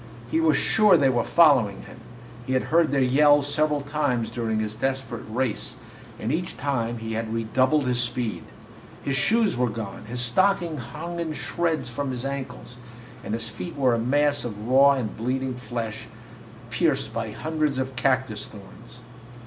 He 0.31 0.39
was 0.41 0.57
sure 0.57 0.97
they 0.97 1.11
were 1.11 1.23
following 1.23 1.83
him 1.83 1.97
he 2.47 2.53
had 2.53 2.63
heard 2.73 2.89
their 2.89 3.03
yells 3.03 3.45
several 3.45 3.81
times 3.81 4.31
during 4.31 4.59
his 4.59 4.73
desperate 4.73 5.25
race, 5.29 5.77
and 6.19 6.31
each 6.33 6.57
time 6.57 6.97
he 6.97 7.13
had 7.13 7.31
redoubled 7.31 7.85
his 7.85 7.99
speed. 8.01 8.41
His 9.03 9.15
shoes 9.15 9.55
were 9.55 9.69
gone, 9.69 10.05
his 10.05 10.19
stockings 10.19 10.81
hung 10.81 11.19
in 11.19 11.33
shreds 11.33 11.87
from 11.91 12.09
his 12.09 12.25
ankles, 12.25 12.77
and 13.23 13.35
his 13.35 13.47
feet 13.47 13.75
were 13.75 13.93
a 13.93 13.99
mass 13.99 14.43
of 14.43 14.67
raw 14.67 14.93
and 14.93 15.15
bleeding 15.15 15.53
flesh, 15.53 16.07
pierced 16.71 17.13
by 17.13 17.29
hundreds 17.29 17.77
of 17.77 17.95
cactus 17.95 18.47
thorns. 18.47 19.03